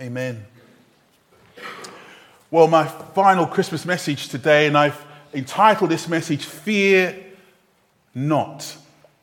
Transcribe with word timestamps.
Amen. 0.00 0.44
Well, 2.50 2.66
my 2.66 2.84
final 2.84 3.46
Christmas 3.46 3.86
message 3.86 4.28
today, 4.28 4.66
and 4.66 4.76
I've 4.76 5.00
entitled 5.32 5.88
this 5.88 6.08
message, 6.08 6.46
Fear 6.46 7.14
Not. 8.12 8.76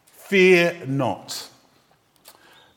Fear 0.05 0.83
Not. 0.87 1.49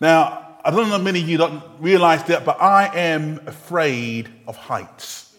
Now, 0.00 0.56
I 0.64 0.72
don't 0.72 0.88
know 0.88 0.98
many 0.98 1.22
of 1.22 1.28
you 1.28 1.38
don't 1.38 1.62
realize 1.78 2.24
that, 2.24 2.44
but 2.44 2.60
I 2.60 2.90
am 2.96 3.40
afraid 3.46 4.28
of 4.48 4.56
heights. 4.56 5.32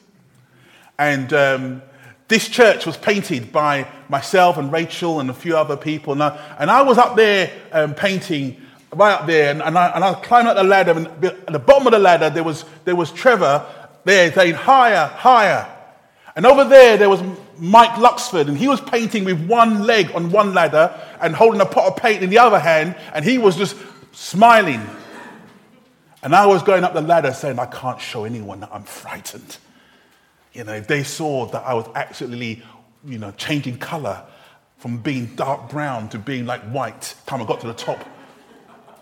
And 0.98 1.34
um, 1.34 1.82
this 2.30 2.48
church 2.48 2.86
was 2.86 2.96
painted 2.96 3.52
by 3.52 3.86
myself 4.08 4.56
and 4.56 4.72
Rachel 4.72 5.20
and 5.20 5.30
a 5.30 5.34
few 5.34 5.58
other 5.58 5.76
people. 5.76 6.14
And 6.14 6.24
I, 6.24 6.56
and 6.58 6.72
I 6.72 6.84
was 6.84 6.98
up 6.98 7.18
there 7.18 7.52
um, 7.74 7.96
painting 7.96 8.62
right 8.96 9.14
up 9.14 9.28
there, 9.28 9.52
and, 9.52 9.62
and, 9.62 9.78
I, 9.78 9.90
and 9.90 10.04
I 10.04 10.14
climbed 10.16 10.48
up 10.48 10.56
the 10.56 10.64
ladder, 10.64 10.92
and 10.92 11.08
at 11.26 11.54
the 11.54 11.60
bottom 11.60 11.88
of 11.88 11.94
the 11.94 12.00
ladder, 12.00 12.30
there 12.30 12.44
was, 12.44 12.66
there 12.86 12.96
was 12.96 13.12
Trevor 13.12 13.66
there 14.06 14.32
saying, 14.32 14.56
higher, 14.56 15.08
higher. 15.08 15.68
And 16.36 16.46
over 16.46 16.64
there, 16.64 16.98
there 16.98 17.10
was 17.10 17.22
Mike 17.58 17.92
Luxford, 17.92 18.48
and 18.48 18.58
he 18.58 18.68
was 18.68 18.82
painting 18.82 19.26
with 19.26 19.48
one 19.48 19.84
leg 19.84 20.12
on 20.14 20.32
one 20.32 20.54
ladder 20.54 21.00
and 21.22 21.36
holding 21.36 21.62
a 21.62 21.66
pot 21.66 21.88
of 21.88 21.96
paint 21.98 22.24
in 22.24 22.30
the 22.30 22.40
other 22.40 22.60
hand, 22.60 22.96
and 23.14 23.24
he 23.24 23.38
was 23.38 23.56
just 23.56 23.76
smiling. 24.12 24.82
And 26.24 26.36
I 26.36 26.46
was 26.46 26.64
going 26.64 26.84
up 26.84 26.94
the 26.94 27.02
ladder 27.02 27.34
saying, 27.34 27.60
I 27.60 27.66
can't 27.68 28.02
show 28.02 28.26
anyone 28.26 28.60
that 28.62 28.70
I'm 28.72 28.84
frightened. 28.84 29.58
You 30.54 30.64
know, 30.64 30.74
if 30.74 30.88
they 30.88 31.04
saw 31.04 31.46
that 31.48 31.64
I 31.64 31.74
was 31.74 31.88
actually, 31.96 32.64
you 33.06 33.20
know, 33.20 33.32
changing 33.32 33.78
color 33.78 34.24
from 34.78 34.98
being 34.98 35.28
dark 35.36 35.70
brown 35.70 36.10
to 36.10 36.20
being 36.20 36.46
like 36.46 36.62
white, 36.64 37.16
time 37.26 37.42
I 37.42 37.46
got 37.46 37.62
to 37.62 37.68
the 37.68 37.74
top, 37.74 38.00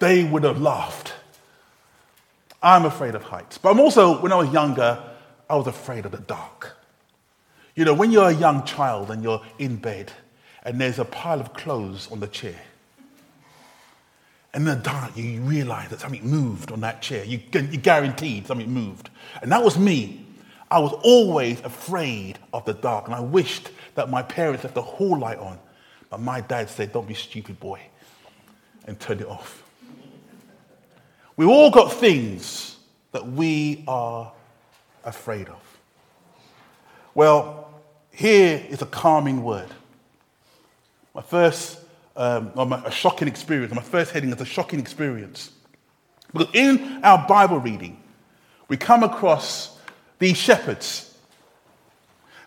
they 0.03 0.25
would 0.25 0.43
have 0.43 0.59
laughed. 0.59 1.13
I'm 2.61 2.83
afraid 2.83 3.15
of 3.15 3.23
heights. 3.23 3.57
But 3.57 3.71
I'm 3.71 3.79
also, 3.79 4.21
when 4.21 4.33
I 4.33 4.35
was 4.35 4.49
younger, 4.49 5.01
I 5.49 5.55
was 5.55 5.65
afraid 5.65 6.05
of 6.05 6.11
the 6.11 6.17
dark. 6.17 6.75
You 7.73 7.85
know, 7.85 7.93
when 7.93 8.11
you're 8.11 8.29
a 8.29 8.35
young 8.35 8.65
child 8.65 9.11
and 9.11 9.23
you're 9.23 9.41
in 9.59 9.77
bed 9.77 10.11
and 10.63 10.79
there's 10.79 10.99
a 10.99 11.05
pile 11.05 11.39
of 11.39 11.53
clothes 11.53 12.11
on 12.11 12.19
the 12.19 12.27
chair, 12.27 12.59
and 14.53 14.67
in 14.67 14.77
the 14.77 14.83
dark, 14.83 15.15
you 15.17 15.41
realize 15.41 15.89
that 15.89 16.01
something 16.01 16.23
moved 16.29 16.71
on 16.71 16.81
that 16.81 17.01
chair. 17.01 17.23
You, 17.23 17.39
you 17.53 17.77
guaranteed 17.77 18.45
something 18.45 18.69
moved. 18.69 19.09
And 19.41 19.51
that 19.51 19.63
was 19.63 19.79
me. 19.79 20.25
I 20.69 20.79
was 20.79 20.93
always 21.01 21.61
afraid 21.61 22.39
of 22.53 22.65
the 22.65 22.73
dark, 22.73 23.05
and 23.05 23.15
I 23.15 23.21
wished 23.21 23.71
that 23.95 24.09
my 24.09 24.21
parents 24.21 24.63
left 24.63 24.75
the 24.75 24.81
hall 24.81 25.17
light 25.17 25.39
on. 25.39 25.57
But 26.09 26.19
my 26.19 26.41
dad 26.41 26.69
said, 26.69 26.93
Don't 26.93 27.07
be 27.07 27.15
stupid, 27.15 27.59
boy, 27.59 27.79
and 28.85 28.99
turned 28.99 29.21
it 29.21 29.27
off. 29.27 29.62
We've 31.35 31.49
all 31.49 31.71
got 31.71 31.93
things 31.93 32.77
that 33.11 33.27
we 33.27 33.83
are 33.87 34.31
afraid 35.03 35.47
of. 35.49 35.79
Well, 37.15 37.71
here 38.11 38.63
is 38.69 38.81
a 38.81 38.85
calming 38.85 39.43
word. 39.43 39.69
My 41.13 41.21
first, 41.21 41.79
um, 42.15 42.51
a 42.55 42.91
shocking 42.91 43.27
experience. 43.27 43.73
My 43.73 43.81
first 43.81 44.11
heading 44.11 44.31
is 44.31 44.41
a 44.41 44.45
shocking 44.45 44.79
experience. 44.79 45.51
Because 46.31 46.53
in 46.53 47.01
our 47.03 47.27
Bible 47.27 47.59
reading, 47.59 48.01
we 48.67 48.77
come 48.77 49.03
across 49.03 49.77
these 50.19 50.37
shepherds. 50.37 51.15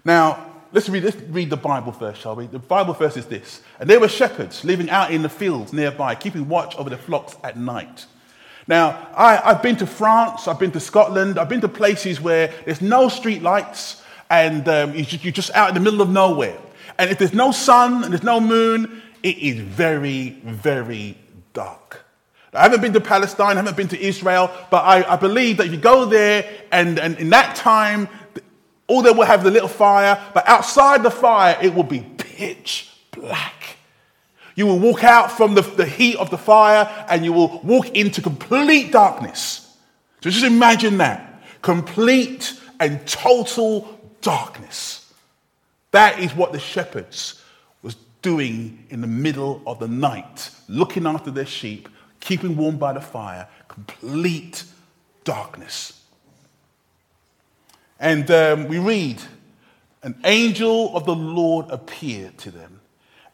Now, 0.04 0.52
let's 0.72 0.88
read, 0.88 1.04
let's 1.04 1.16
read 1.16 1.50
the 1.50 1.56
Bible 1.56 1.92
first, 1.92 2.20
shall 2.20 2.36
we? 2.36 2.46
The 2.46 2.58
Bible 2.58 2.94
verse 2.94 3.16
is 3.16 3.26
this. 3.26 3.62
And 3.78 3.88
they 3.88 3.98
were 3.98 4.08
shepherds 4.08 4.64
living 4.64 4.90
out 4.90 5.12
in 5.12 5.22
the 5.22 5.28
fields 5.28 5.72
nearby, 5.72 6.14
keeping 6.14 6.48
watch 6.48 6.76
over 6.76 6.90
the 6.90 6.98
flocks 6.98 7.36
at 7.44 7.56
night. 7.56 8.06
Now, 8.68 9.08
I, 9.16 9.36
have 9.36 9.62
been 9.62 9.76
to 9.76 9.86
France, 9.86 10.48
I've 10.48 10.58
been 10.58 10.72
to 10.72 10.80
Scotland, 10.80 11.38
I've 11.38 11.48
been 11.48 11.60
to 11.60 11.68
places 11.68 12.20
where 12.20 12.52
there's 12.64 12.82
no 12.82 13.08
street 13.08 13.42
lights 13.42 14.02
and 14.28 14.68
um, 14.68 14.94
you're 14.94 15.32
just 15.32 15.52
out 15.52 15.68
in 15.68 15.74
the 15.74 15.80
middle 15.80 16.02
of 16.02 16.10
nowhere. 16.10 16.58
And 16.98 17.10
if 17.10 17.18
there's 17.18 17.34
no 17.34 17.52
sun 17.52 18.02
and 18.02 18.12
there's 18.12 18.24
no 18.24 18.40
moon, 18.40 19.02
it 19.22 19.38
is 19.38 19.60
very, 19.60 20.30
very 20.44 21.16
dark. 21.52 22.04
I 22.52 22.62
haven't 22.62 22.80
been 22.80 22.92
to 22.94 23.00
Palestine, 23.00 23.52
I 23.52 23.60
haven't 23.60 23.76
been 23.76 23.88
to 23.88 24.00
Israel, 24.00 24.50
but 24.70 24.78
I, 24.78 25.12
I 25.12 25.16
believe 25.16 25.58
that 25.58 25.66
if 25.66 25.72
you 25.72 25.78
go 25.78 26.06
there 26.06 26.48
and, 26.72 26.98
and 26.98 27.18
in 27.18 27.30
that 27.30 27.54
time, 27.54 28.08
all 28.88 29.02
they 29.02 29.10
will 29.10 29.24
have 29.24 29.44
the 29.44 29.50
little 29.50 29.68
fire, 29.68 30.20
but 30.32 30.48
outside 30.48 31.02
the 31.02 31.10
fire, 31.10 31.58
it 31.60 31.74
will 31.74 31.82
be 31.82 32.00
pitch 32.00 32.92
black. 33.12 33.55
You 34.56 34.66
will 34.66 34.78
walk 34.78 35.04
out 35.04 35.30
from 35.30 35.54
the, 35.54 35.60
the 35.60 35.86
heat 35.86 36.16
of 36.16 36.30
the 36.30 36.38
fire 36.38 37.06
and 37.08 37.24
you 37.24 37.32
will 37.32 37.60
walk 37.62 37.90
into 37.90 38.20
complete 38.20 38.90
darkness. 38.90 39.76
So 40.22 40.30
just 40.30 40.44
imagine 40.44 40.98
that 40.98 41.42
complete 41.62 42.58
and 42.80 43.06
total 43.06 43.98
darkness. 44.22 45.12
That 45.90 46.18
is 46.18 46.34
what 46.34 46.52
the 46.52 46.58
shepherds 46.58 47.42
was 47.82 47.96
doing 48.22 48.84
in 48.88 49.02
the 49.02 49.06
middle 49.06 49.62
of 49.66 49.78
the 49.78 49.88
night, 49.88 50.50
looking 50.68 51.06
after 51.06 51.30
their 51.30 51.46
sheep, 51.46 51.88
keeping 52.20 52.56
warm 52.56 52.78
by 52.78 52.94
the 52.94 53.00
fire, 53.00 53.46
complete 53.68 54.64
darkness. 55.24 56.02
And 58.00 58.30
um, 58.30 58.68
we 58.68 58.78
read, 58.78 59.20
an 60.02 60.16
angel 60.24 60.96
of 60.96 61.04
the 61.04 61.14
Lord 61.14 61.66
appeared 61.70 62.38
to 62.38 62.50
them 62.50 62.80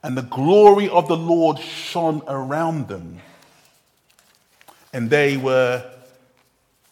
and 0.02 0.16
the 0.16 0.22
glory 0.22 0.88
of 0.88 1.08
the 1.08 1.16
Lord 1.16 1.58
shone 1.58 2.22
around 2.26 2.88
them, 2.88 3.20
and 4.92 5.08
they 5.08 5.36
were 5.36 5.88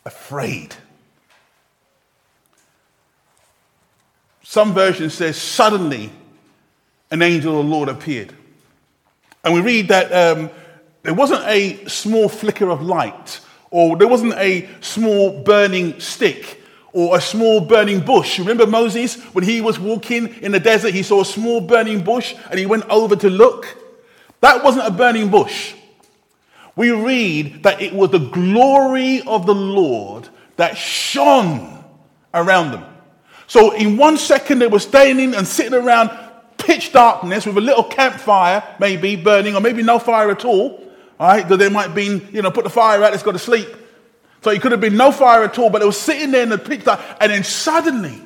afraid. 0.04 0.74
Some 4.42 4.74
version 4.74 5.10
says, 5.10 5.36
suddenly 5.36 6.10
an 7.10 7.22
angel 7.22 7.58
of 7.58 7.66
the 7.66 7.70
Lord 7.70 7.88
appeared. 7.88 8.32
And 9.44 9.54
we 9.54 9.60
read 9.60 9.88
that 9.88 10.12
um, 10.12 10.50
there 11.02 11.14
wasn't 11.14 11.44
a 11.46 11.84
small 11.86 12.28
flicker 12.28 12.68
of 12.68 12.82
light, 12.82 13.40
or 13.70 13.96
there 13.96 14.08
wasn't 14.08 14.34
a 14.34 14.68
small 14.80 15.42
burning 15.42 15.98
stick 16.00 16.59
or 16.92 17.16
a 17.16 17.20
small 17.20 17.60
burning 17.60 18.00
bush. 18.00 18.38
Remember 18.38 18.66
Moses 18.66 19.22
when 19.32 19.44
he 19.44 19.60
was 19.60 19.78
walking 19.78 20.28
in 20.42 20.52
the 20.52 20.60
desert, 20.60 20.92
he 20.92 21.02
saw 21.02 21.20
a 21.20 21.24
small 21.24 21.60
burning 21.60 22.02
bush 22.02 22.34
and 22.50 22.58
he 22.58 22.66
went 22.66 22.88
over 22.88 23.16
to 23.16 23.30
look? 23.30 23.76
That 24.40 24.64
wasn't 24.64 24.86
a 24.86 24.90
burning 24.90 25.30
bush. 25.30 25.74
We 26.76 26.90
read 26.90 27.64
that 27.64 27.80
it 27.82 27.92
was 27.92 28.10
the 28.10 28.18
glory 28.18 29.22
of 29.22 29.46
the 29.46 29.54
Lord 29.54 30.28
that 30.56 30.76
shone 30.76 31.84
around 32.32 32.72
them. 32.72 32.84
So 33.46 33.72
in 33.72 33.96
one 33.96 34.16
second, 34.16 34.60
they 34.60 34.66
were 34.66 34.78
standing 34.78 35.34
and 35.34 35.46
sitting 35.46 35.74
around 35.74 36.10
pitch 36.56 36.92
darkness 36.92 37.46
with 37.46 37.56
a 37.56 37.60
little 37.60 37.84
campfire, 37.84 38.62
maybe 38.78 39.16
burning, 39.16 39.54
or 39.54 39.60
maybe 39.60 39.82
no 39.82 39.98
fire 39.98 40.30
at 40.30 40.44
all. 40.44 40.86
All 41.18 41.28
right, 41.28 41.42
because 41.42 41.58
they 41.58 41.68
might 41.68 41.94
be, 41.94 42.22
you 42.32 42.42
know, 42.42 42.50
put 42.50 42.64
the 42.64 42.70
fire 42.70 43.02
out, 43.02 43.10
let's 43.10 43.22
go 43.22 43.32
to 43.32 43.38
sleep. 43.38 43.68
So 44.42 44.50
it 44.50 44.62
could 44.62 44.72
have 44.72 44.80
been 44.80 44.96
no 44.96 45.12
fire 45.12 45.42
at 45.42 45.58
all, 45.58 45.70
but 45.70 45.82
it 45.82 45.84
was 45.84 46.00
sitting 46.00 46.30
there 46.30 46.42
in 46.42 46.48
the 46.48 46.58
picture. 46.58 46.98
and 47.20 47.30
then 47.30 47.44
suddenly, 47.44 48.20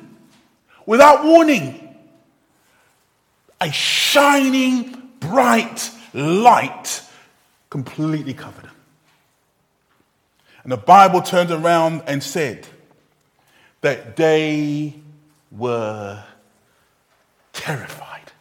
without 0.85 1.25
warning, 1.25 1.95
a 3.59 3.71
shining, 3.71 5.11
bright 5.19 5.89
light 6.13 7.01
completely 7.69 8.33
covered 8.33 8.65
them. 8.65 8.75
And 10.63 10.71
the 10.71 10.77
Bible 10.77 11.21
turned 11.21 11.51
around 11.51 12.03
and 12.07 12.23
said 12.23 12.67
that 13.81 14.15
they 14.15 14.95
were 15.51 16.23
terrified. 17.53 18.31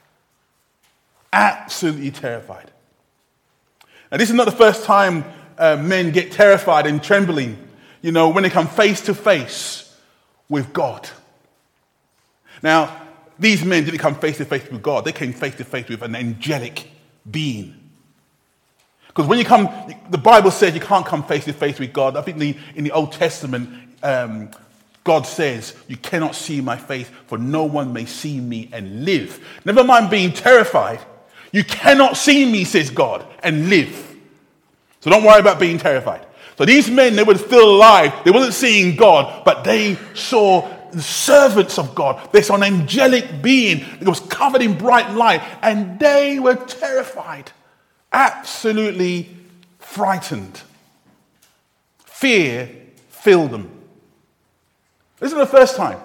Absolutely 1.32 2.10
terrified. 2.10 2.70
Now, 4.10 4.18
this 4.18 4.30
is 4.30 4.36
not 4.36 4.46
the 4.46 4.52
first 4.52 4.84
time 4.84 5.24
uh, 5.58 5.76
men 5.76 6.12
get 6.12 6.32
terrified 6.32 6.86
and 6.86 7.02
trembling, 7.02 7.63
you 8.04 8.12
know, 8.12 8.28
when 8.28 8.42
they 8.42 8.50
come 8.50 8.68
face 8.68 9.00
to 9.00 9.14
face 9.14 9.90
with 10.50 10.74
God. 10.74 11.08
Now, 12.62 13.00
these 13.38 13.64
men 13.64 13.86
didn't 13.86 13.98
come 13.98 14.14
face 14.14 14.36
to 14.36 14.44
face 14.44 14.70
with 14.70 14.82
God, 14.82 15.06
they 15.06 15.12
came 15.12 15.32
face 15.32 15.54
to 15.54 15.64
face 15.64 15.88
with 15.88 16.02
an 16.02 16.14
angelic 16.14 16.90
being. 17.30 17.74
Because 19.06 19.26
when 19.26 19.38
you 19.38 19.46
come, 19.46 19.70
the 20.10 20.18
Bible 20.18 20.50
says 20.50 20.74
you 20.74 20.82
can't 20.82 21.06
come 21.06 21.22
face 21.22 21.46
to 21.46 21.54
face 21.54 21.78
with 21.78 21.94
God. 21.94 22.18
I 22.18 22.20
think 22.20 22.36
the, 22.36 22.54
in 22.74 22.84
the 22.84 22.90
Old 22.90 23.10
Testament, 23.10 23.70
um, 24.02 24.50
God 25.02 25.22
says, 25.22 25.74
You 25.88 25.96
cannot 25.96 26.34
see 26.34 26.60
my 26.60 26.76
face, 26.76 27.08
for 27.26 27.38
no 27.38 27.64
one 27.64 27.94
may 27.94 28.04
see 28.04 28.38
me 28.38 28.68
and 28.70 29.06
live. 29.06 29.42
Never 29.64 29.82
mind 29.82 30.10
being 30.10 30.30
terrified. 30.34 31.00
You 31.52 31.64
cannot 31.64 32.18
see 32.18 32.44
me, 32.52 32.64
says 32.64 32.90
God, 32.90 33.24
and 33.42 33.70
live. 33.70 34.14
So 35.00 35.08
don't 35.08 35.24
worry 35.24 35.40
about 35.40 35.58
being 35.58 35.78
terrified. 35.78 36.26
So 36.56 36.64
these 36.64 36.90
men, 36.90 37.16
they 37.16 37.24
were 37.24 37.36
still 37.36 37.68
alive. 37.68 38.12
They 38.24 38.30
wasn't 38.30 38.54
seeing 38.54 38.96
God, 38.96 39.44
but 39.44 39.64
they 39.64 39.96
saw 40.14 40.68
the 40.92 41.02
servants 41.02 41.78
of 41.78 41.94
God. 41.94 42.32
They 42.32 42.42
saw 42.42 42.54
an 42.54 42.62
angelic 42.62 43.42
being 43.42 43.84
that 43.98 44.08
was 44.08 44.20
covered 44.20 44.62
in 44.62 44.78
bright 44.78 45.10
light, 45.12 45.42
and 45.62 45.98
they 45.98 46.38
were 46.38 46.54
terrified, 46.54 47.50
absolutely 48.12 49.28
frightened. 49.78 50.62
Fear 52.04 52.70
filled 53.08 53.50
them. 53.50 53.70
This 55.18 55.28
isn't 55.28 55.38
the 55.38 55.46
first 55.46 55.76
time 55.76 55.98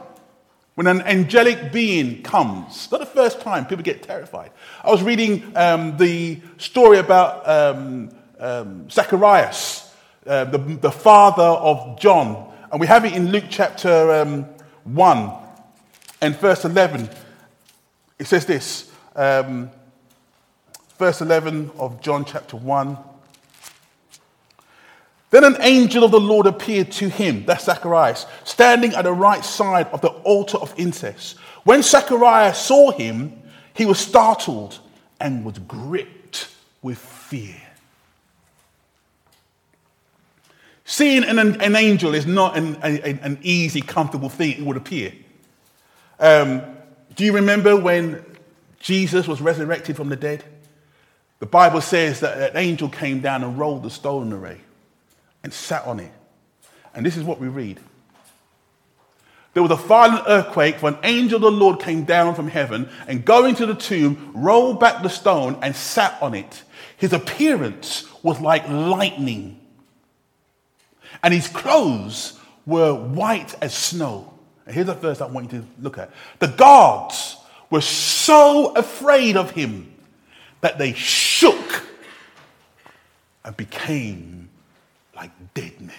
when 0.75 0.87
an 0.87 1.01
angelic 1.01 1.71
being 1.71 2.23
comes. 2.23 2.89
Not 2.91 3.01
the 3.01 3.05
first 3.05 3.41
time 3.41 3.65
people 3.65 3.83
get 3.83 4.01
terrified. 4.01 4.51
I 4.83 4.89
was 4.89 5.03
reading 5.03 5.51
um, 5.55 5.97
the 5.97 6.39
story 6.57 6.99
about 6.99 7.47
um, 7.47 8.11
um, 8.39 8.89
Zacharias, 8.89 9.88
uh, 10.29 10.45
the, 10.45 10.59
the 10.59 10.91
father 10.91 11.41
of 11.41 11.99
John, 11.99 12.53
and 12.71 12.79
we 12.79 12.85
have 12.85 13.03
it 13.03 13.13
in 13.13 13.31
Luke 13.31 13.45
chapter 13.49 14.11
um, 14.11 14.45
1 14.83 15.31
and 16.21 16.35
verse 16.37 16.65
11. 16.65 17.09
It 18.19 18.27
says 18.27 18.45
this, 18.45 18.91
um, 19.15 19.71
verse 20.99 21.21
11 21.21 21.71
of 21.79 21.99
John 21.99 22.25
chapter 22.25 22.57
1. 22.57 22.95
Then 25.31 25.43
an 25.43 25.57
angel 25.61 26.03
of 26.03 26.11
the 26.11 26.19
Lord 26.19 26.45
appeared 26.45 26.91
to 26.93 27.09
him, 27.09 27.45
that's 27.45 27.65
Zacharias, 27.65 28.27
standing 28.43 28.93
at 28.93 29.05
the 29.05 29.13
right 29.13 29.43
side 29.43 29.87
of 29.87 30.01
the 30.01 30.09
altar 30.09 30.59
of 30.59 30.75
incense. 30.77 31.33
When 31.63 31.81
Zacharias 31.81 32.59
saw 32.59 32.91
him, 32.91 33.41
he 33.73 33.87
was 33.87 33.97
startled 33.97 34.77
and 35.19 35.43
was 35.43 35.57
gripped 35.57 36.49
with 36.83 36.99
fear. 36.99 37.55
Seeing 40.89 41.23
an, 41.23 41.37
an 41.37 41.75
angel 41.75 42.15
is 42.15 42.25
not 42.25 42.57
an, 42.57 42.77
an, 42.77 43.37
easy, 43.43 43.79
comfortable 43.79 44.27
thing, 44.27 44.53
it 44.53 44.61
would 44.63 44.75
appear. 44.75 45.13
Um, 46.19 46.63
do 47.15 47.23
you 47.23 47.33
remember 47.33 47.75
when 47.75 48.25
Jesus 48.79 49.27
was 49.27 49.39
resurrected 49.39 49.95
from 49.95 50.09
the 50.09 50.15
dead? 50.15 50.43
The 51.37 51.45
Bible 51.45 51.81
says 51.81 52.21
that 52.21 52.49
an 52.49 52.57
angel 52.57 52.89
came 52.89 53.19
down 53.19 53.43
and 53.43 53.59
rolled 53.59 53.83
the 53.83 53.91
stone 53.91 54.33
away 54.33 54.61
and 55.43 55.53
sat 55.53 55.85
on 55.85 55.99
it. 55.99 56.11
And 56.95 57.05
this 57.05 57.17
is 57.17 57.23
what 57.23 57.39
we 57.39 57.49
read. 57.49 57.79
There 59.53 59.61
was 59.61 59.71
a 59.71 59.75
violent 59.75 60.23
earthquake, 60.27 60.79
for 60.79 60.89
an 60.89 60.97
angel 61.03 61.35
of 61.35 61.41
the 61.43 61.51
Lord 61.51 61.79
came 61.81 62.03
down 62.03 62.33
from 62.33 62.47
heaven 62.47 62.89
and 63.07 63.23
going 63.23 63.53
to 63.57 63.67
the 63.67 63.75
tomb, 63.75 64.31
rolled 64.33 64.79
back 64.79 65.03
the 65.03 65.09
stone 65.09 65.59
and 65.61 65.75
sat 65.75 66.19
on 66.19 66.33
it. 66.33 66.63
His 66.97 67.13
appearance 67.13 68.11
was 68.23 68.41
like 68.41 68.67
lightning, 68.67 69.59
and 71.23 71.33
his 71.33 71.47
clothes 71.47 72.39
were 72.65 72.93
white 72.93 73.55
as 73.61 73.73
snow. 73.73 74.33
And 74.65 74.75
here's 74.75 74.87
a 74.87 74.93
verse 74.93 75.21
I 75.21 75.25
want 75.25 75.51
you 75.51 75.59
to 75.59 75.67
look 75.81 75.97
at. 75.97 76.11
The 76.39 76.47
guards 76.47 77.37
were 77.69 77.81
so 77.81 78.73
afraid 78.75 79.37
of 79.37 79.51
him 79.51 79.93
that 80.61 80.77
they 80.77 80.93
shook 80.93 81.83
and 83.43 83.55
became 83.55 84.49
like 85.15 85.31
dead 85.53 85.79
men. 85.81 85.95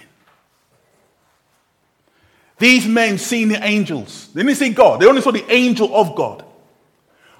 These 2.58 2.86
men 2.86 3.16
seen 3.16 3.48
the 3.48 3.64
angels. 3.64 4.28
They 4.34 4.42
didn't 4.42 4.56
see 4.56 4.70
God, 4.70 5.00
they 5.00 5.06
only 5.06 5.22
saw 5.22 5.30
the 5.30 5.50
angel 5.50 5.94
of 5.94 6.14
God. 6.14 6.44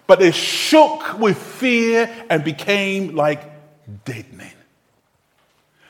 But 0.06 0.19
they 0.19 0.32
shook 0.32 1.19
with 1.21 1.38
fear 1.38 2.11
and 2.29 2.43
became 2.43 3.15
like 3.15 3.43
dead 4.05 4.32
men. 4.32 4.53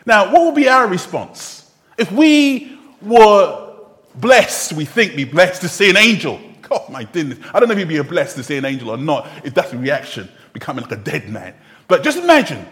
Now, 0.05 0.33
what 0.33 0.45
would 0.45 0.55
be 0.55 0.69
our 0.69 0.87
response? 0.87 1.60
If 2.01 2.11
we 2.11 2.79
were 3.03 3.77
blessed, 4.15 4.73
we 4.73 4.87
think 4.87 5.15
be 5.15 5.25
blessed 5.25 5.61
to 5.61 5.69
see 5.69 5.91
an 5.91 5.99
angel. 5.99 6.41
God, 6.63 6.89
my 6.89 7.05
goodness. 7.05 7.39
I 7.53 7.61
don't 7.61 7.69
know 7.69 7.75
if 7.75 7.79
you'd 7.79 7.89
be 7.89 8.01
blessed 8.09 8.37
to 8.37 8.43
see 8.43 8.57
an 8.57 8.65
angel 8.65 8.89
or 8.89 8.97
not, 8.97 9.29
if 9.45 9.53
that's 9.53 9.71
the 9.71 9.77
reaction, 9.77 10.27
becoming 10.55 10.83
like 10.83 10.93
a 10.93 10.97
dead 10.97 11.29
man. 11.29 11.55
But 11.89 12.03
just 12.03 12.17
imagine 12.17 12.67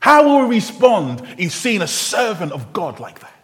how 0.00 0.26
will 0.26 0.48
we 0.48 0.56
respond 0.56 1.22
in 1.36 1.50
seeing 1.50 1.82
a 1.82 1.86
servant 1.86 2.52
of 2.52 2.72
God 2.72 2.98
like 2.98 3.20
that? 3.20 3.34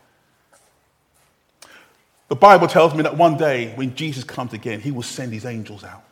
The 2.28 2.36
Bible 2.36 2.68
tells 2.68 2.94
me 2.94 3.02
that 3.02 3.18
one 3.18 3.36
day 3.36 3.74
when 3.74 3.94
Jesus 3.94 4.24
comes 4.24 4.54
again, 4.54 4.80
he 4.80 4.90
will 4.90 5.02
send 5.02 5.34
his 5.34 5.44
angels 5.44 5.84
out. 5.84 6.04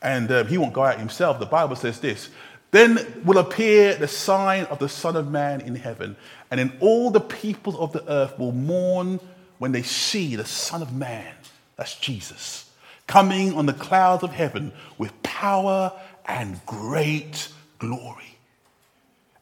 And 0.00 0.30
uh, 0.30 0.44
he 0.44 0.56
won't 0.56 0.72
go 0.72 0.84
out 0.84 0.98
himself. 0.98 1.38
The 1.38 1.44
Bible 1.44 1.76
says 1.76 2.00
this 2.00 2.30
Then 2.70 3.22
will 3.24 3.38
appear 3.38 3.94
the 3.94 4.08
sign 4.08 4.64
of 4.64 4.78
the 4.78 4.88
Son 4.88 5.16
of 5.16 5.30
Man 5.30 5.60
in 5.62 5.74
heaven, 5.74 6.16
and 6.50 6.58
then 6.58 6.76
all 6.80 7.10
the 7.10 7.20
peoples 7.20 7.76
of 7.76 7.92
the 7.92 8.10
earth 8.10 8.38
will 8.38 8.52
mourn 8.52 9.20
when 9.58 9.72
they 9.72 9.82
see 9.82 10.36
the 10.36 10.44
Son 10.44 10.82
of 10.82 10.92
Man, 10.92 11.34
that's 11.76 11.96
Jesus, 11.96 12.70
coming 13.06 13.54
on 13.54 13.66
the 13.66 13.72
clouds 13.72 14.22
of 14.22 14.32
heaven 14.32 14.72
with 14.98 15.22
power 15.22 15.92
and 16.26 16.60
great 16.66 17.48
glory 17.78 18.28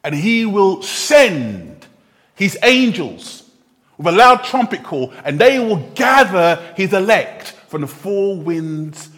and 0.07 0.15
he 0.15 0.47
will 0.47 0.83
send 0.83 1.85
his 2.37 2.57
angels 2.63 3.51
with 3.99 4.07
a 4.07 4.13
loud 4.13 4.45
trumpet 4.45 4.85
call, 4.85 5.13
and 5.25 5.37
they 5.37 5.59
will 5.59 5.79
gather 5.97 6.63
his 6.77 6.93
elect 6.93 7.49
from 7.67 7.81
the 7.81 7.89
four 7.89 8.37
winds 8.37 9.09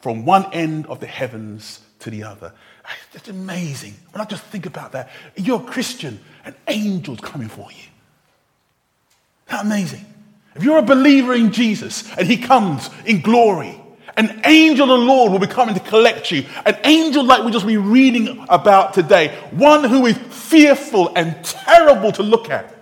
from 0.00 0.24
one 0.24 0.50
end 0.54 0.86
of 0.86 0.98
the 1.00 1.06
heavens 1.06 1.80
to 1.98 2.08
the 2.08 2.22
other. 2.22 2.54
It's 3.14 3.28
amazing. 3.28 3.94
When 4.12 4.20
I 4.20 4.24
just 4.24 4.42
think 4.44 4.66
about 4.66 4.92
that, 4.92 5.10
you're 5.36 5.60
a 5.60 5.64
Christian, 5.64 6.20
and 6.44 6.54
angels 6.68 7.20
coming 7.20 7.48
for 7.48 7.70
you. 7.70 7.84
That 9.46 9.64
amazing? 9.66 10.04
If 10.54 10.64
you're 10.64 10.78
a 10.78 10.82
believer 10.82 11.34
in 11.34 11.52
Jesus 11.52 12.10
and 12.16 12.26
he 12.26 12.36
comes 12.36 12.90
in 13.06 13.20
glory, 13.20 13.80
an 14.16 14.42
angel 14.44 14.92
of 14.92 15.00
the 15.00 15.06
Lord 15.06 15.32
will 15.32 15.38
be 15.38 15.46
coming 15.46 15.74
to 15.74 15.80
collect 15.80 16.30
you. 16.30 16.44
An 16.66 16.78
angel 16.84 17.24
like 17.24 17.44
we 17.44 17.50
just 17.50 17.66
be 17.66 17.78
reading 17.78 18.44
about 18.48 18.92
today. 18.92 19.28
One 19.52 19.84
who 19.84 20.06
is 20.06 20.18
fearful 20.18 21.12
and 21.16 21.42
terrible 21.44 22.12
to 22.12 22.22
look 22.22 22.50
at. 22.50 22.74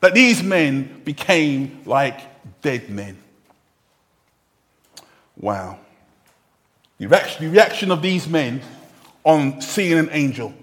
That 0.00 0.14
these 0.14 0.42
men 0.42 1.02
became 1.04 1.82
like 1.84 2.20
dead 2.62 2.90
men. 2.90 3.16
Wow. 5.36 5.78
The 6.98 7.08
reaction, 7.08 7.44
the 7.44 7.50
reaction 7.50 7.90
of 7.90 8.00
these 8.00 8.28
men 8.28 8.62
on 9.26 9.60
seeing 9.60 9.98
an 9.98 10.08
angel 10.12 10.54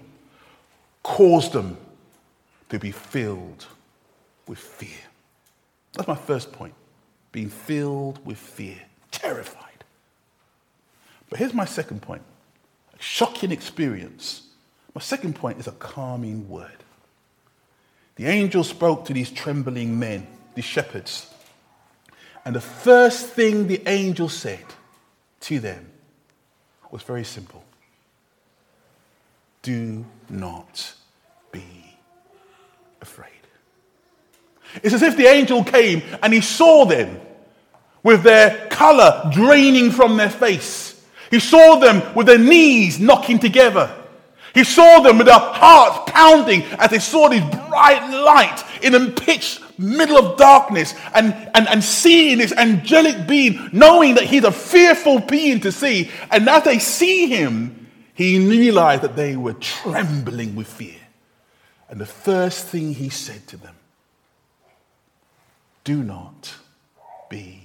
caused 1.02 1.52
them 1.52 1.76
to 2.70 2.78
be 2.78 2.90
filled 2.90 3.66
with 4.48 4.58
fear. 4.58 5.04
That's 5.92 6.08
my 6.08 6.16
first 6.16 6.50
point. 6.50 6.72
Being 7.30 7.50
filled 7.50 8.24
with 8.24 8.38
fear, 8.38 8.80
terrified. 9.10 9.84
But 11.28 11.38
here's 11.38 11.52
my 11.52 11.66
second 11.66 12.00
point 12.00 12.22
a 12.98 13.02
shocking 13.02 13.52
experience. 13.52 14.42
My 14.94 15.00
second 15.02 15.34
point 15.34 15.58
is 15.58 15.66
a 15.66 15.72
calming 15.72 16.48
word. 16.48 16.84
The 18.16 18.26
angel 18.26 18.64
spoke 18.64 19.04
to 19.06 19.12
these 19.12 19.30
trembling 19.30 19.98
men, 19.98 20.26
these 20.54 20.64
shepherds. 20.64 21.28
And 22.46 22.54
the 22.54 22.60
first 22.60 23.26
thing 23.26 23.66
the 23.66 23.82
angel 23.86 24.28
said 24.28 24.64
to 25.40 25.60
them 25.60 25.90
was 26.90 27.02
very 27.02 27.24
simple 27.24 27.64
Do 29.64 30.06
not 30.30 30.94
be 31.50 31.64
afraid. 33.02 33.28
It's 34.82 34.94
as 34.94 35.02
if 35.02 35.16
the 35.16 35.26
angel 35.26 35.64
came 35.64 36.02
and 36.22 36.32
he 36.32 36.40
saw 36.40 36.84
them 36.84 37.20
with 38.04 38.22
their 38.22 38.68
color 38.68 39.28
draining 39.32 39.90
from 39.90 40.16
their 40.16 40.30
face 40.30 40.94
he 41.34 41.40
saw 41.40 41.80
them 41.80 42.14
with 42.14 42.28
their 42.28 42.38
knees 42.38 43.00
knocking 43.00 43.40
together. 43.40 43.92
He 44.54 44.62
saw 44.62 45.00
them 45.00 45.18
with 45.18 45.26
their 45.26 45.36
hearts 45.36 46.08
pounding 46.12 46.62
as 46.78 46.90
they 46.90 47.00
saw 47.00 47.28
this 47.28 47.42
bright 47.66 48.08
light 48.08 48.62
in 48.82 48.92
the 48.92 49.10
pitch 49.10 49.60
middle 49.76 50.16
of 50.16 50.38
darkness 50.38 50.94
and, 51.12 51.34
and, 51.54 51.66
and 51.66 51.82
seeing 51.82 52.38
this 52.38 52.52
angelic 52.52 53.26
being, 53.26 53.68
knowing 53.72 54.14
that 54.14 54.22
he's 54.22 54.44
a 54.44 54.52
fearful 54.52 55.18
being 55.18 55.58
to 55.58 55.72
see. 55.72 56.08
And 56.30 56.48
as 56.48 56.62
they 56.62 56.78
see 56.78 57.26
him, 57.26 57.83
he 58.14 58.38
realized 58.38 59.02
that 59.02 59.16
they 59.16 59.36
were 59.36 59.54
trembling 59.54 60.54
with 60.54 60.68
fear. 60.68 60.96
And 61.88 62.00
the 62.00 62.06
first 62.06 62.66
thing 62.66 62.94
he 62.94 63.08
said 63.08 63.46
to 63.48 63.56
them, 63.56 63.74
do 65.82 66.02
not 66.02 66.54
be 67.28 67.60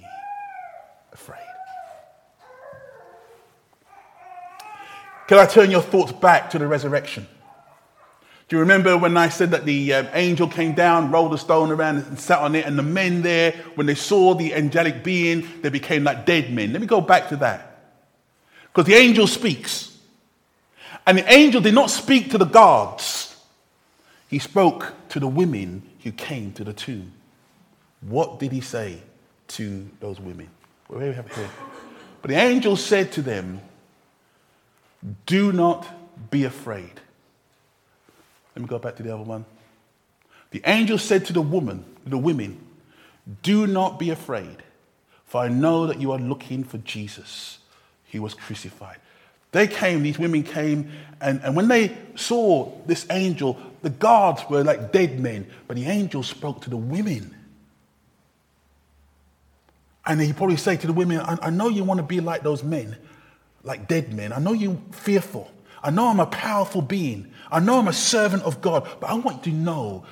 afraid. 1.12 1.38
Can 5.26 5.38
I 5.38 5.46
turn 5.46 5.70
your 5.70 5.80
thoughts 5.80 6.12
back 6.12 6.50
to 6.50 6.58
the 6.58 6.66
resurrection? 6.66 7.26
Do 8.48 8.56
you 8.56 8.60
remember 8.60 8.98
when 8.98 9.16
I 9.16 9.28
said 9.28 9.52
that 9.52 9.64
the 9.64 9.94
um, 9.94 10.08
angel 10.12 10.48
came 10.48 10.74
down, 10.74 11.12
rolled 11.12 11.32
a 11.32 11.38
stone 11.38 11.70
around, 11.70 11.98
and 11.98 12.18
sat 12.18 12.40
on 12.40 12.56
it, 12.56 12.66
and 12.66 12.76
the 12.76 12.82
men 12.82 13.22
there, 13.22 13.52
when 13.76 13.86
they 13.86 13.94
saw 13.94 14.34
the 14.34 14.52
angelic 14.54 15.04
being, 15.04 15.46
they 15.62 15.68
became 15.68 16.02
like 16.02 16.26
dead 16.26 16.52
men? 16.52 16.72
Let 16.72 16.80
me 16.80 16.88
go 16.88 17.00
back 17.00 17.28
to 17.28 17.36
that. 17.36 17.94
Because 18.64 18.86
the 18.86 18.96
angel 18.96 19.28
speaks. 19.28 19.89
And 21.10 21.18
the 21.18 21.32
angel 21.32 21.60
did 21.60 21.74
not 21.74 21.90
speak 21.90 22.30
to 22.30 22.38
the 22.38 22.44
guards, 22.44 23.36
he 24.28 24.38
spoke 24.38 24.94
to 25.08 25.18
the 25.18 25.26
women 25.26 25.82
who 26.04 26.12
came 26.12 26.52
to 26.52 26.62
the 26.62 26.72
tomb. 26.72 27.10
What 28.00 28.38
did 28.38 28.52
he 28.52 28.60
say 28.60 29.02
to 29.48 29.90
those 29.98 30.20
women? 30.20 30.48
Well, 30.88 31.00
we 31.00 31.12
have 31.12 31.34
here. 31.34 31.50
But 32.22 32.28
the 32.28 32.36
angel 32.36 32.76
said 32.76 33.10
to 33.14 33.22
them, 33.22 33.60
do 35.26 35.50
not 35.50 36.30
be 36.30 36.44
afraid. 36.44 37.00
Let 38.54 38.62
me 38.62 38.68
go 38.68 38.78
back 38.78 38.94
to 38.94 39.02
the 39.02 39.12
other 39.12 39.24
one. 39.24 39.44
The 40.52 40.62
angel 40.64 40.96
said 40.96 41.26
to 41.26 41.32
the 41.32 41.42
woman, 41.42 41.84
the 42.06 42.18
women, 42.18 42.64
Do 43.42 43.66
not 43.66 43.98
be 43.98 44.10
afraid, 44.10 44.62
for 45.26 45.40
I 45.40 45.48
know 45.48 45.88
that 45.88 46.00
you 46.00 46.12
are 46.12 46.20
looking 46.20 46.62
for 46.62 46.78
Jesus. 46.78 47.58
He 48.04 48.20
was 48.20 48.32
crucified. 48.32 48.98
They 49.52 49.66
came, 49.66 50.02
these 50.02 50.18
women 50.18 50.42
came, 50.42 50.90
and, 51.20 51.40
and 51.42 51.56
when 51.56 51.68
they 51.68 51.96
saw 52.14 52.72
this 52.86 53.06
angel, 53.10 53.58
the 53.82 53.90
guards 53.90 54.42
were 54.48 54.62
like 54.62 54.92
dead 54.92 55.18
men, 55.18 55.46
but 55.66 55.76
the 55.76 55.86
angel 55.86 56.22
spoke 56.22 56.62
to 56.62 56.70
the 56.70 56.76
women. 56.76 57.34
And 60.06 60.20
he 60.20 60.32
probably 60.32 60.56
said 60.56 60.80
to 60.80 60.86
the 60.86 60.92
women, 60.92 61.20
I, 61.20 61.38
I 61.42 61.50
know 61.50 61.68
you 61.68 61.84
want 61.84 61.98
to 61.98 62.06
be 62.06 62.20
like 62.20 62.42
those 62.42 62.62
men, 62.62 62.96
like 63.62 63.88
dead 63.88 64.12
men. 64.12 64.32
I 64.32 64.38
know 64.38 64.52
you're 64.52 64.78
fearful. 64.92 65.50
I 65.82 65.90
know 65.90 66.08
I'm 66.08 66.20
a 66.20 66.26
powerful 66.26 66.82
being. 66.82 67.32
I 67.50 67.60
know 67.60 67.78
I'm 67.78 67.88
a 67.88 67.92
servant 67.92 68.42
of 68.44 68.60
God, 68.60 68.88
but 69.00 69.10
I 69.10 69.14
want 69.14 69.46
you 69.46 69.52
to 69.52 69.58
know 69.58 70.04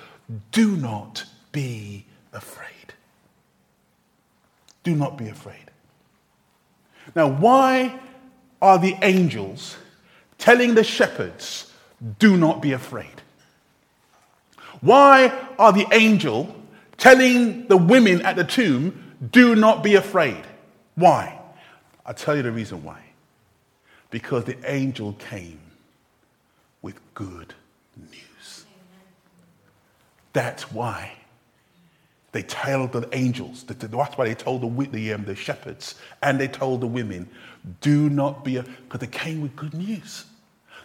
do 0.52 0.76
not 0.76 1.25
be 1.52 2.04
afraid. 2.33 2.68
Do 4.83 4.95
not 4.95 5.16
be 5.16 5.28
afraid. 5.28 5.71
Now, 7.14 7.28
why 7.28 7.99
are 8.61 8.79
the 8.79 8.97
angels 9.03 9.77
telling 10.38 10.75
the 10.75 10.85
shepherds, 10.85 11.73
do 12.19 12.37
not 12.37 12.62
be 12.62 12.73
afraid? 12.73 13.23
Why 14.81 15.33
are 15.59 15.73
the 15.73 15.87
angel 15.93 16.55
telling 16.97 17.67
the 17.67 17.77
women 17.77 18.23
at 18.23 18.37
the 18.37 18.45
tomb, 18.45 19.15
do 19.33 19.57
not 19.57 19.83
be 19.83 19.95
afraid? 19.95 20.43
Why? 20.95 21.38
I'll 22.07 22.15
tell 22.15 22.37
you 22.37 22.43
the 22.43 22.53
reason 22.53 22.83
why. 22.83 23.03
Because 24.11 24.45
the 24.45 24.57
angel 24.71 25.12
came 25.15 25.61
with 26.81 26.99
good 27.15 27.55
news. 27.97 28.65
That's 30.33 30.73
why 30.73 31.12
they 32.33 32.43
told 32.43 32.93
the 32.93 33.09
angels, 33.12 33.65
that's 33.65 34.17
why 34.17 34.27
they 34.27 34.35
told 34.35 34.62
the, 34.62 34.87
the, 34.91 35.12
um, 35.12 35.25
the 35.25 35.35
shepherds, 35.35 35.95
and 36.23 36.38
they 36.38 36.49
told 36.49 36.83
the 36.83 36.87
women, 36.87 37.29
do 37.81 38.09
not 38.09 38.45
be, 38.45 38.61
because 38.61 39.00
they 39.00 39.07
came 39.07 39.41
with 39.41 39.57
good 39.57 39.75
news. 39.75 40.25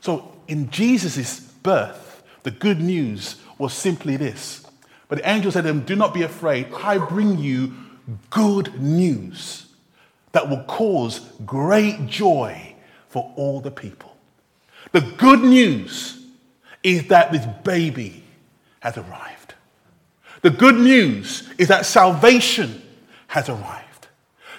So 0.02 0.38
in 0.48 0.70
Jesus' 0.70 1.40
birth, 1.40 2.24
the 2.44 2.52
good 2.52 2.82
news 2.82 3.38
was 3.58 3.74
simply 3.74 4.18
this. 4.18 4.66
But 5.08 5.20
the 5.20 5.30
angel 5.30 5.52
said 5.52 5.62
to 5.62 5.68
them, 5.68 5.82
Do 5.82 5.96
not 5.96 6.14
be 6.14 6.24
afraid. 6.24 6.74
I 6.74 6.98
bring 6.98 7.38
you 7.38 7.74
good 8.30 8.82
news 8.82 9.68
that 10.34 10.50
will 10.50 10.64
cause 10.64 11.20
great 11.46 12.08
joy 12.08 12.76
for 13.08 13.32
all 13.36 13.62
the 13.62 13.72
people. 13.72 14.16
The 14.92 15.02
good 15.02 15.42
news 15.42 16.22
is 16.82 17.08
that 17.08 17.32
this 17.32 17.46
baby 17.64 18.24
has 18.82 18.98
arrived. 18.98 19.54
The 20.42 20.50
good 20.50 20.76
news 20.76 21.50
is 21.58 21.70
that 21.70 21.86
salvation 21.86 22.82
has 23.28 23.48
arrived. 23.48 23.93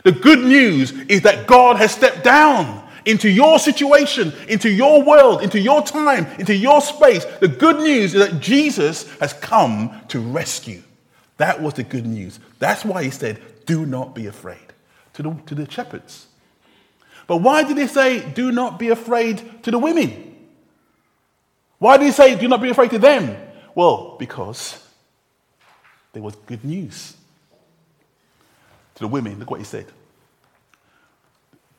The 0.05 0.13
good 0.13 0.41
news 0.41 0.93
is 1.09 1.23
that 1.23 1.47
God 1.47 1.77
has 1.77 1.91
stepped 1.91 2.23
down 2.23 2.83
into 3.07 3.29
your 3.29 3.59
situation, 3.59 4.33
into 4.49 4.71
your 4.71 5.03
world, 5.03 5.43
into 5.43 5.59
your 5.59 5.83
time, 5.83 6.27
into 6.39 6.55
your 6.55 6.81
space. 6.81 7.25
The 7.41 7.49
good 7.49 7.79
news 7.79 8.15
is 8.15 8.29
that 8.29 8.41
Jesus 8.41 9.09
has 9.19 9.33
come 9.33 10.01
to 10.09 10.21
rescue. 10.21 10.83
That 11.39 11.61
was 11.61 11.75
the 11.75 11.83
good 11.83 12.07
news. 12.07 12.39
That's 12.59 12.85
why 12.85 13.03
he 13.03 13.11
said, 13.11 13.41
Do 13.67 13.85
not 13.87 14.15
be 14.15 14.27
afraid 14.27 14.59
to 15.15 15.23
the, 15.23 15.35
to 15.47 15.55
the 15.55 15.71
shepherds. 15.71 16.27
But 17.27 17.39
why 17.39 17.65
did 17.65 17.79
he 17.79 17.87
say, 17.87 18.21
Do 18.31 18.53
not 18.53 18.79
be 18.79 18.91
afraid 18.91 19.63
to 19.65 19.71
the 19.71 19.79
women? 19.79 20.37
Why 21.79 21.97
did 21.97 22.07
he 22.07 22.13
say, 22.13 22.39
Do 22.39 22.47
not 22.49 22.61
be 22.63 22.71
afraid 22.71 22.91
to 22.91 22.99
them? 22.99 23.37
Well, 23.75 24.17
because 24.19 24.87
there 26.13 26.23
was 26.23 26.37
good 26.47 26.65
news. 26.65 27.17
To 28.95 29.01
the 29.01 29.09
women, 29.09 29.39
look 29.39 29.51
what 29.51 29.61
he 29.61 29.65
said. 29.65 29.87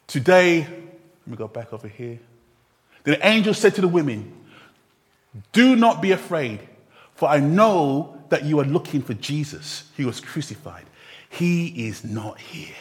Today, 0.08 0.60
let 0.60 1.28
me 1.28 1.38
go 1.38 1.48
back 1.48 1.74
over 1.74 1.88
here. 1.88 2.20
Then 3.04 3.20
The 3.20 3.28
angel 3.28 3.54
said 3.54 3.76
to 3.76 3.82
the 3.82 3.88
women, 3.88 4.34
Do 5.52 5.76
not 5.76 6.02
be 6.02 6.12
afraid, 6.12 6.60
for 7.16 7.30
I 7.30 7.40
know 7.40 8.24
that 8.30 8.44
you 8.44 8.60
are 8.60 8.66
looking 8.66 9.02
for 9.02 9.14
Jesus. 9.14 9.90
He 9.96 10.06
was 10.06 10.20
crucified. 10.20 10.86
He 11.30 11.88
is 11.88 12.04
not 12.04 12.40
here. 12.40 12.76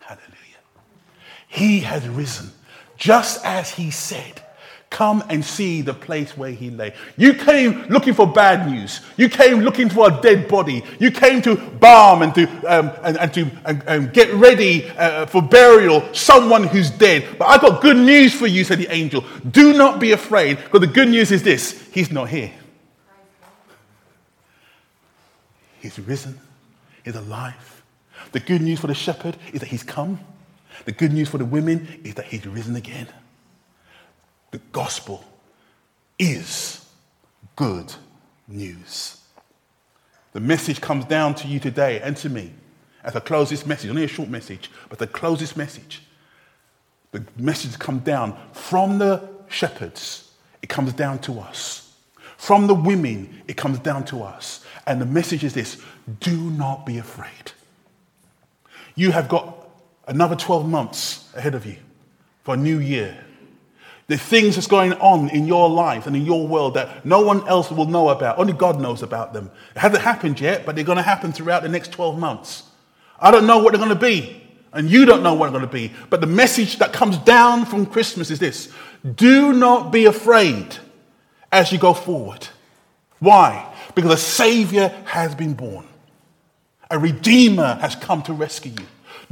Hallelujah. 0.00 0.32
He 1.48 1.80
has 1.80 2.08
risen, 2.08 2.50
just 2.96 3.44
as 3.44 3.70
he 3.70 3.90
said. 3.90 4.42
Come 4.88 5.24
and 5.28 5.44
see 5.44 5.82
the 5.82 5.92
place 5.92 6.36
where 6.36 6.52
he 6.52 6.70
lay. 6.70 6.94
You 7.16 7.34
came 7.34 7.82
looking 7.88 8.14
for 8.14 8.26
bad 8.26 8.70
news. 8.70 9.00
You 9.16 9.28
came 9.28 9.60
looking 9.60 9.88
for 9.88 10.08
a 10.08 10.20
dead 10.22 10.48
body. 10.48 10.84
You 11.00 11.10
came 11.10 11.42
to 11.42 11.56
balm 11.56 12.22
and 12.22 12.34
to, 12.36 12.46
um, 12.64 12.92
and, 13.02 13.18
and, 13.18 13.34
to 13.34 13.50
and, 13.64 13.82
and 13.86 14.12
get 14.12 14.32
ready 14.34 14.88
uh, 14.90 15.26
for 15.26 15.42
burial 15.42 16.02
someone 16.14 16.64
who's 16.64 16.90
dead. 16.90 17.36
But 17.36 17.46
I've 17.46 17.60
got 17.60 17.82
good 17.82 17.96
news 17.96 18.32
for 18.32 18.46
you, 18.46 18.62
said 18.62 18.78
the 18.78 18.92
angel. 18.92 19.24
Do 19.50 19.72
not 19.72 19.98
be 19.98 20.12
afraid, 20.12 20.58
because 20.58 20.80
the 20.80 20.86
good 20.86 21.08
news 21.08 21.32
is 21.32 21.42
this 21.42 21.88
He's 21.92 22.12
not 22.12 22.28
here. 22.28 22.52
He's 25.80 25.98
risen. 25.98 26.40
He's 27.04 27.16
alive. 27.16 27.82
The 28.32 28.40
good 28.40 28.62
news 28.62 28.80
for 28.80 28.86
the 28.86 28.94
shepherd 28.94 29.36
is 29.52 29.60
that 29.60 29.68
he's 29.68 29.82
come. 29.82 30.20
The 30.84 30.92
good 30.92 31.12
news 31.12 31.28
for 31.28 31.38
the 31.38 31.44
women 31.44 32.00
is 32.04 32.14
that 32.14 32.26
he's 32.26 32.46
risen 32.46 32.76
again. 32.76 33.08
The 34.56 34.62
gospel 34.72 35.22
is 36.18 36.82
good 37.56 37.92
news. 38.48 39.20
The 40.32 40.40
message 40.40 40.80
comes 40.80 41.04
down 41.04 41.34
to 41.34 41.46
you 41.46 41.60
today 41.60 42.00
and 42.00 42.16
to 42.16 42.30
me 42.30 42.54
as 43.04 43.14
I 43.14 43.20
close 43.20 43.50
this 43.50 43.66
message, 43.66 43.90
only 43.90 44.04
a 44.04 44.08
short 44.08 44.30
message, 44.30 44.70
but 44.88 44.98
the 44.98 45.06
closest 45.06 45.58
message. 45.58 46.00
The 47.12 47.22
message 47.36 47.78
comes 47.78 48.02
down 48.04 48.34
from 48.52 48.96
the 48.96 49.28
shepherds, 49.48 50.32
it 50.62 50.70
comes 50.70 50.94
down 50.94 51.18
to 51.18 51.38
us. 51.38 51.94
From 52.38 52.66
the 52.66 52.74
women, 52.74 53.42
it 53.46 53.58
comes 53.58 53.78
down 53.78 54.06
to 54.06 54.22
us. 54.22 54.64
And 54.86 55.02
the 55.02 55.04
message 55.04 55.44
is 55.44 55.52
this 55.52 55.82
do 56.20 56.34
not 56.34 56.86
be 56.86 56.96
afraid. 56.96 57.52
You 58.94 59.12
have 59.12 59.28
got 59.28 59.68
another 60.08 60.34
12 60.34 60.66
months 60.66 61.30
ahead 61.36 61.54
of 61.54 61.66
you 61.66 61.76
for 62.42 62.54
a 62.54 62.56
new 62.56 62.78
year. 62.78 63.22
The 64.08 64.16
things 64.16 64.54
that's 64.54 64.68
going 64.68 64.92
on 64.94 65.30
in 65.30 65.46
your 65.46 65.68
life 65.68 66.06
and 66.06 66.14
in 66.14 66.24
your 66.24 66.46
world 66.46 66.74
that 66.74 67.04
no 67.04 67.20
one 67.22 67.46
else 67.48 67.70
will 67.70 67.86
know 67.86 68.08
about. 68.10 68.38
Only 68.38 68.52
God 68.52 68.80
knows 68.80 69.02
about 69.02 69.32
them. 69.32 69.50
It 69.74 69.80
hasn't 69.80 70.02
happened 70.02 70.40
yet, 70.40 70.64
but 70.64 70.76
they're 70.76 70.84
going 70.84 70.96
to 70.96 71.02
happen 71.02 71.32
throughout 71.32 71.62
the 71.62 71.68
next 71.68 71.90
12 71.92 72.18
months. 72.18 72.62
I 73.18 73.30
don't 73.30 73.46
know 73.46 73.58
what 73.58 73.72
they're 73.72 73.84
going 73.84 73.88
to 73.88 73.96
be, 73.96 74.42
and 74.72 74.88
you 74.88 75.06
don't 75.06 75.22
know 75.22 75.34
what 75.34 75.50
they're 75.50 75.58
going 75.58 75.68
to 75.68 75.72
be. 75.72 75.92
But 76.08 76.20
the 76.20 76.26
message 76.26 76.78
that 76.78 76.92
comes 76.92 77.18
down 77.18 77.66
from 77.66 77.86
Christmas 77.86 78.30
is 78.30 78.38
this 78.38 78.72
do 79.14 79.52
not 79.52 79.92
be 79.92 80.06
afraid 80.06 80.76
as 81.52 81.72
you 81.72 81.78
go 81.78 81.94
forward. 81.94 82.48
Why? 83.18 83.72
Because 83.94 84.12
a 84.12 84.16
Savior 84.16 84.88
has 85.06 85.34
been 85.34 85.54
born, 85.54 85.86
a 86.90 86.98
Redeemer 86.98 87.74
has 87.76 87.96
come 87.96 88.22
to 88.24 88.32
rescue 88.32 88.72
you. 88.72 88.86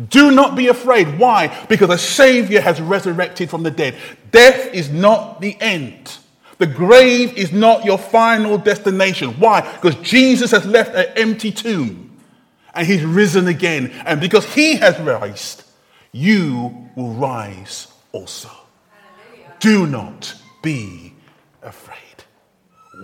Do 0.09 0.33
not 0.33 0.57
be 0.57 0.69
afraid. 0.69 1.19
Why? 1.19 1.67
Because 1.69 1.91
a 1.91 1.99
Savior 1.99 2.61
has 2.61 2.81
resurrected 2.81 3.49
from 3.49 3.63
the 3.63 3.71
dead. 3.71 3.97
Death 4.31 4.75
is 4.75 4.91
not 4.91 5.41
the 5.41 5.57
end. 5.61 6.19
The 6.59 6.67
grave 6.67 7.37
is 7.37 7.53
not 7.53 7.85
your 7.85 7.99
final 7.99 8.59
destination. 8.59 9.31
Why? 9.39 9.61
Because 9.61 9.97
Jesus 9.97 10.51
has 10.51 10.67
left 10.67 10.95
an 10.95 11.07
empty 11.17 11.51
tomb 11.51 12.17
and 12.75 12.87
he's 12.87 13.05
risen 13.05 13.47
again. 13.47 13.93
And 14.05 14.21
because 14.21 14.53
he 14.53 14.77
has 14.77 14.99
raised, 15.01 15.65
you 16.13 16.89
will 16.97 17.13
rise 17.15 17.89
also. 18.13 18.51
Hallelujah. 19.29 19.55
Do 19.61 19.87
not 19.87 20.35
be 20.63 21.15
afraid. 21.63 21.99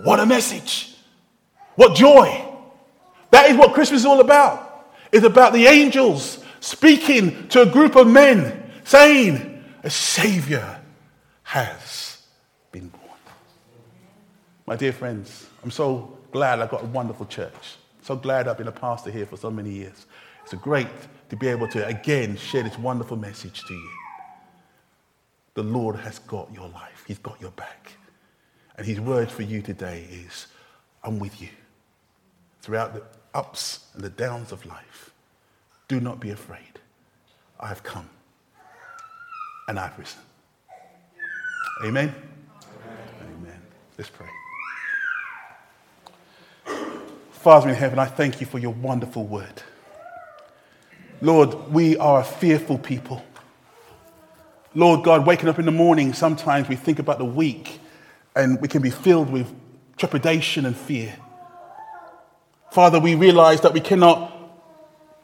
What 0.03 0.19
a 0.19 0.25
message! 0.25 0.95
What 1.75 1.95
joy! 1.95 2.47
That 3.31 3.49
is 3.49 3.57
what 3.57 3.73
Christmas 3.73 4.01
is 4.01 4.05
all 4.05 4.19
about. 4.19 4.87
It's 5.11 5.25
about 5.25 5.53
the 5.53 5.65
angels 5.65 6.40
speaking 6.61 7.49
to 7.49 7.63
a 7.63 7.65
group 7.65 7.97
of 7.97 8.07
men, 8.07 8.71
saying, 8.85 9.63
A 9.83 9.89
Savior 9.89 10.79
has 11.43 12.21
been 12.71 12.87
born. 12.87 13.03
My 14.65 14.77
dear 14.77 14.93
friends, 14.93 15.47
I'm 15.63 15.71
so 15.71 16.17
glad 16.31 16.61
I've 16.61 16.69
got 16.69 16.83
a 16.83 16.87
wonderful 16.87 17.25
church. 17.25 17.75
So 18.03 18.15
glad 18.15 18.47
I've 18.47 18.57
been 18.57 18.69
a 18.69 18.71
pastor 18.71 19.11
here 19.11 19.25
for 19.25 19.35
so 19.35 19.51
many 19.51 19.69
years. 19.69 20.05
It's 20.43 20.53
great 20.55 20.87
to 21.29 21.35
be 21.35 21.47
able 21.47 21.67
to 21.69 21.85
again 21.85 22.37
share 22.37 22.63
this 22.63 22.77
wonderful 22.77 23.17
message 23.17 23.63
to 23.65 23.73
you. 23.73 23.89
The 25.53 25.63
Lord 25.63 25.97
has 25.97 26.19
got 26.19 26.51
your 26.53 26.69
life, 26.69 27.03
He's 27.07 27.19
got 27.19 27.39
your 27.41 27.51
back. 27.51 27.91
And 28.77 28.87
His 28.87 28.99
word 28.99 29.29
for 29.29 29.43
you 29.43 29.61
today 29.61 30.07
is 30.09 30.47
I'm 31.03 31.19
with 31.19 31.41
you 31.41 31.49
throughout 32.61 32.93
the 32.93 33.03
ups 33.33 33.87
and 33.93 34.03
the 34.03 34.09
downs 34.09 34.51
of 34.51 34.65
life. 34.65 35.10
Do 35.91 35.99
not 35.99 36.21
be 36.21 36.29
afraid. 36.29 36.79
I 37.59 37.67
have 37.67 37.83
come 37.83 38.09
and 39.67 39.77
I've 39.77 39.99
risen. 39.99 40.21
Amen? 41.83 42.15
Amen. 42.15 43.35
Amen. 43.35 43.61
Let's 43.97 44.09
pray. 44.09 44.29
Father 47.33 47.67
in 47.67 47.75
heaven, 47.75 47.99
I 47.99 48.05
thank 48.05 48.39
you 48.39 48.47
for 48.47 48.57
your 48.57 48.71
wonderful 48.71 49.25
word. 49.25 49.63
Lord, 51.19 51.69
we 51.69 51.97
are 51.97 52.21
a 52.21 52.23
fearful 52.23 52.77
people. 52.77 53.21
Lord 54.73 55.03
God, 55.03 55.27
waking 55.27 55.49
up 55.49 55.59
in 55.59 55.65
the 55.65 55.71
morning, 55.71 56.13
sometimes 56.13 56.69
we 56.69 56.77
think 56.77 56.99
about 56.99 57.17
the 57.17 57.25
week 57.25 57.81
and 58.33 58.61
we 58.61 58.69
can 58.69 58.81
be 58.81 58.91
filled 58.91 59.29
with 59.29 59.53
trepidation 59.97 60.65
and 60.65 60.77
fear. 60.77 61.13
Father, 62.71 62.97
we 62.97 63.13
realize 63.13 63.59
that 63.59 63.73
we 63.73 63.81
cannot 63.81 64.40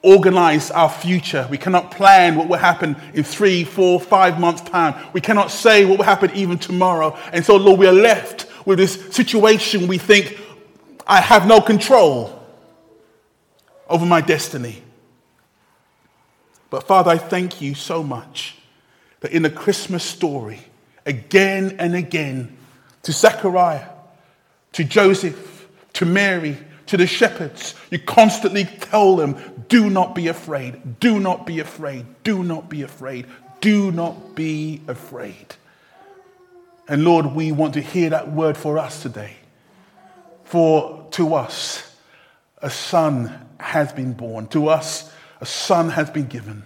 organize 0.04 0.72
our 0.72 0.90
future. 0.90 1.48
We 1.50 1.58
cannot 1.58 1.92
plan 1.92 2.36
what 2.36 2.48
will 2.48 2.58
happen 2.58 2.96
in 3.14 3.24
three, 3.24 3.64
four, 3.64 4.00
five 4.00 4.40
months' 4.40 4.62
time. 4.62 4.96
We 5.14 5.22
cannot 5.22 5.52
say 5.52 5.86
what 5.86 5.98
will 5.98 6.06
happen 6.06 6.32
even 6.34 6.58
tomorrow. 6.58 7.18
And 7.34 7.44
so, 7.44 7.56
Lord, 7.56 7.80
we 7.80 7.88
are 7.88 7.94
left 7.94 8.48
with 8.66 8.78
this 8.78 8.94
situation 9.16 9.88
we 9.88 9.98
think, 9.98 10.40
I 11.08 11.22
have 11.22 11.48
no 11.48 11.62
control 11.62 12.46
over 13.90 14.06
my 14.06 14.22
destiny. 14.22 14.84
But 16.70 16.84
Father, 16.84 17.12
I 17.12 17.18
thank 17.18 17.62
you 17.62 17.76
so 17.76 18.04
much 18.04 18.58
that 19.22 19.32
in 19.32 19.42
the 19.42 19.50
Christmas 19.50 20.04
story, 20.04 20.60
again 21.06 21.78
and 21.80 21.96
again, 21.96 22.58
to 23.04 23.14
Zechariah, 23.14 23.88
to 24.74 24.84
Joseph, 24.84 25.68
to 25.94 26.06
Mary, 26.06 26.58
to 26.88 26.98
the 26.98 27.08
shepherds, 27.08 27.76
you 27.92 28.00
constantly 28.00 28.66
tell 28.66 29.16
them, 29.16 29.66
do 29.70 29.90
not 29.90 30.16
be 30.16 30.28
afraid, 30.28 31.00
do 31.00 31.20
not 31.20 31.46
be 31.46 31.60
afraid, 31.60 32.06
do 32.24 32.44
not 32.44 32.70
be 32.70 32.82
afraid, 32.82 33.28
do 33.62 33.92
not 33.92 34.36
be 34.36 34.82
afraid. 34.88 35.56
And 36.88 37.04
Lord, 37.04 37.28
we 37.28 37.52
want 37.52 37.74
to 37.74 37.82
hear 37.82 38.10
that 38.12 38.32
word 38.32 38.58
for 38.58 38.78
us 38.78 39.02
today. 39.02 39.36
For 40.46 41.06
to 41.12 41.36
us, 41.36 41.96
a 42.62 42.70
son 42.70 43.48
has 43.60 43.92
been 43.92 44.14
born. 44.14 44.48
To 44.48 44.70
us, 44.70 45.12
a 45.42 45.46
son 45.46 45.90
has 45.90 46.10
been 46.10 46.28
given. 46.28 46.64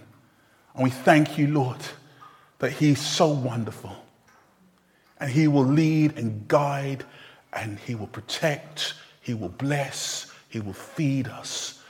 And 0.74 0.84
we 0.84 0.90
thank 0.90 1.36
you, 1.36 1.48
Lord, 1.48 1.80
that 2.60 2.72
he's 2.72 3.00
so 3.00 3.28
wonderful. 3.28 3.96
And 5.18 5.30
he 5.30 5.48
will 5.48 5.66
lead 5.66 6.16
and 6.16 6.46
guide, 6.46 7.04
and 7.52 7.78
he 7.80 7.94
will 7.94 8.06
protect, 8.06 8.94
he 9.22 9.32
will 9.32 9.48
bless, 9.48 10.30
he 10.48 10.60
will 10.60 10.74
feed 10.74 11.28
us, 11.28 11.82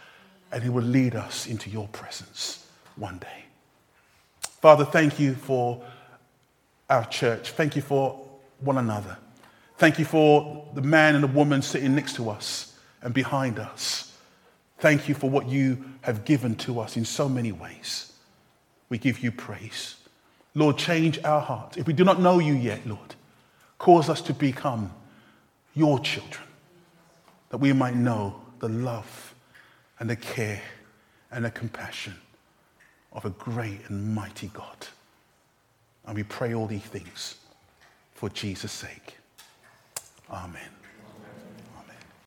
and 0.52 0.62
he 0.62 0.68
will 0.68 0.84
lead 0.84 1.16
us 1.16 1.46
into 1.46 1.68
your 1.68 1.88
presence 1.88 2.66
one 2.94 3.18
day. 3.18 3.44
Father, 4.60 4.84
thank 4.84 5.18
you 5.18 5.34
for 5.34 5.82
our 6.88 7.04
church. 7.06 7.50
Thank 7.50 7.74
you 7.74 7.82
for 7.82 8.24
one 8.60 8.78
another. 8.78 9.16
Thank 9.78 9.98
you 9.98 10.04
for 10.04 10.68
the 10.74 10.82
man 10.82 11.16
and 11.16 11.24
the 11.24 11.28
woman 11.28 11.62
sitting 11.62 11.94
next 11.96 12.14
to 12.16 12.30
us 12.30 12.76
and 13.02 13.12
behind 13.12 13.58
us. 13.58 14.12
Thank 14.78 15.08
you 15.08 15.14
for 15.14 15.28
what 15.28 15.48
you 15.48 15.84
have 16.02 16.24
given 16.24 16.54
to 16.56 16.80
us 16.80 16.96
in 16.96 17.04
so 17.04 17.28
many 17.28 17.50
ways. 17.50 18.12
We 18.88 18.98
give 18.98 19.20
you 19.20 19.32
praise. 19.32 19.96
Lord, 20.54 20.76
change 20.76 21.18
our 21.24 21.40
hearts. 21.40 21.76
If 21.76 21.86
we 21.86 21.94
do 21.94 22.04
not 22.04 22.20
know 22.20 22.38
you 22.38 22.52
yet, 22.52 22.86
Lord, 22.86 23.14
cause 23.78 24.08
us 24.08 24.20
to 24.22 24.34
become 24.34 24.92
your 25.74 25.98
children, 25.98 26.44
that 27.52 27.58
we 27.58 27.70
might 27.70 27.94
know 27.94 28.34
the 28.60 28.68
love 28.68 29.34
and 29.98 30.08
the 30.08 30.16
care 30.16 30.62
and 31.30 31.44
the 31.44 31.50
compassion 31.50 32.14
of 33.12 33.26
a 33.26 33.30
great 33.30 33.78
and 33.88 34.14
mighty 34.14 34.46
God. 34.54 34.86
And 36.06 36.16
we 36.16 36.22
pray 36.22 36.54
all 36.54 36.66
these 36.66 36.80
things 36.80 37.34
for 38.14 38.30
Jesus' 38.30 38.72
sake. 38.72 39.18
Amen. 40.30 40.81